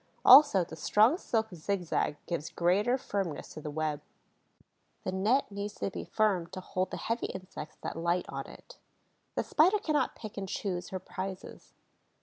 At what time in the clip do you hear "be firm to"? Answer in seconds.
5.91-6.59